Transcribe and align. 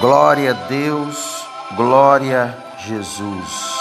Glória 0.00 0.52
a 0.52 0.68
Deus, 0.68 1.44
glória 1.74 2.56
a 2.72 2.80
Jesus. 2.80 3.78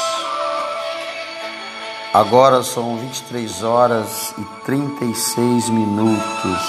Agora 2.12 2.64
são 2.64 2.98
23 2.98 3.62
horas 3.62 4.34
e 4.36 4.44
36 4.66 5.70
minutos. 5.70 6.60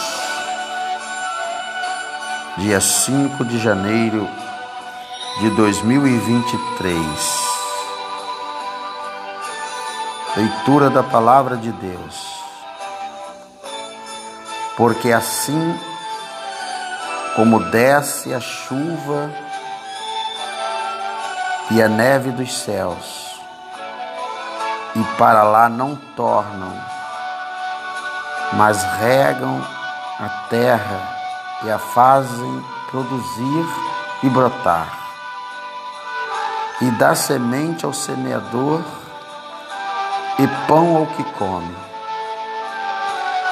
Dia 2.58 2.79
5 2.79 3.42
de 3.46 3.58
janeiro 3.58 4.29
de 5.41 5.49
2023. 5.49 6.99
Leitura 10.37 10.91
da 10.91 11.03
palavra 11.03 11.57
de 11.57 11.73
Deus. 11.73 12.39
Porque 14.77 15.11
assim 15.11 15.75
como 17.39 17.61
desce 17.70 18.34
a 18.34 18.41
chuva 18.41 19.30
e 21.70 21.80
a 21.80 21.88
neve 21.88 22.33
dos 22.33 22.52
céus, 22.52 23.41
e 24.97 25.05
para 25.16 25.45
lá 25.45 25.69
não 25.69 25.95
tornam, 26.16 26.73
mas 28.55 28.83
regam 28.98 29.64
a 30.19 30.28
terra 30.48 31.01
e 31.62 31.70
a 31.70 31.78
fazem 31.78 32.64
produzir 32.91 33.66
e 34.25 34.28
brotar, 34.28 34.98
e 36.80 36.91
dá 36.91 37.14
semente 37.14 37.84
ao 37.84 37.92
semeador 37.92 38.83
e 40.41 40.48
pão 40.66 40.97
ao 40.97 41.06
que 41.06 41.23
come. 41.34 41.77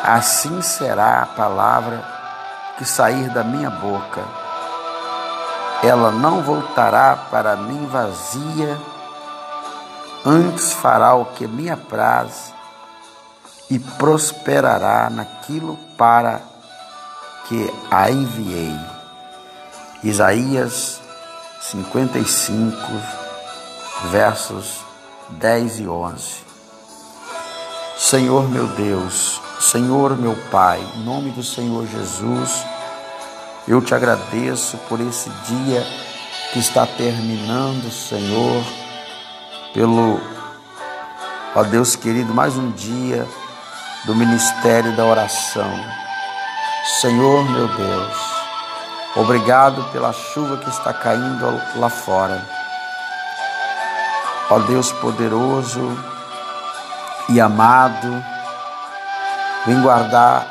Assim 0.02 0.60
será 0.60 1.23
a 1.23 1.26
palavra 1.26 2.15
que 2.76 2.84
sair 2.84 3.30
da 3.30 3.42
minha 3.42 3.70
boca. 3.70 4.22
Ela 5.82 6.10
não 6.10 6.42
voltará 6.42 7.16
para 7.30 7.56
mim 7.56 7.86
vazia, 7.86 8.78
antes 10.24 10.73
fará 10.73 11.14
o 11.14 11.26
que 11.26 11.46
me 11.46 11.70
apraz 11.70 12.52
e 13.70 13.78
prosperará 13.78 15.10
naquilo 15.10 15.76
para 15.96 16.40
que 17.46 17.73
a 17.90 18.10
enviei. 18.10 18.79
Isaías 20.02 21.01
55, 21.60 22.76
versos 24.10 24.84
10 25.30 25.80
e 25.80 25.88
11. 25.88 26.46
Senhor 27.98 28.48
meu 28.48 28.66
Deus, 28.68 29.40
Senhor 29.60 30.16
meu 30.16 30.37
Pai, 30.51 30.87
em 30.96 31.02
nome 31.02 31.30
do 31.30 31.43
Senhor 31.43 31.87
Jesus, 31.87 32.65
eu 33.66 33.80
te 33.80 33.95
agradeço 33.95 34.76
por 34.88 35.01
esse 35.01 35.30
dia 35.48 35.85
que 36.52 36.59
está 36.59 36.87
terminando, 36.87 37.90
Senhor, 37.90 38.63
pelo, 39.73 40.21
ó 41.54 41.63
Deus 41.65 41.96
querido, 41.96 42.35
mais 42.35 42.57
um 42.57 42.71
dia 42.71 43.26
do 44.04 44.15
ministério 44.15 44.95
da 44.95 45.04
oração. 45.04 45.73
Senhor 47.01 47.51
meu 47.51 47.66
Deus, 47.66 48.16
obrigado 49.16 49.82
pela 49.91 50.13
chuva 50.13 50.59
que 50.59 50.68
está 50.68 50.93
caindo 50.93 51.60
lá 51.76 51.88
fora. 51.88 52.46
Ó 54.51 54.59
Deus 54.60 54.93
poderoso 54.93 55.98
e 57.30 57.41
amado, 57.41 58.35
Vem 59.66 59.82
guardar 59.82 60.46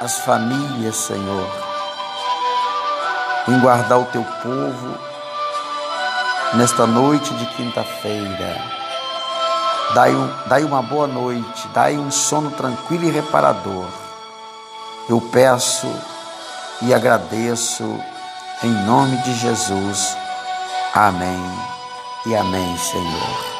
as 0.00 0.18
famílias, 0.18 0.94
Senhor. 0.94 1.46
Vem 3.46 3.58
guardar 3.60 3.98
o 3.98 4.04
teu 4.04 4.22
povo 4.42 4.98
nesta 6.52 6.86
noite 6.86 7.32
de 7.34 7.46
quinta-feira. 7.46 8.56
Dai, 9.94 10.14
um, 10.14 10.30
dai 10.46 10.64
uma 10.64 10.82
boa 10.82 11.06
noite, 11.06 11.66
dai 11.68 11.96
um 11.96 12.10
sono 12.10 12.50
tranquilo 12.50 13.04
e 13.04 13.10
reparador. 13.10 13.86
Eu 15.08 15.20
peço 15.32 15.88
e 16.82 16.92
agradeço 16.92 17.84
em 18.62 18.70
nome 18.84 19.16
de 19.22 19.34
Jesus. 19.34 20.14
Amém 20.92 21.42
e 22.26 22.34
amém, 22.34 22.76
Senhor. 22.76 23.55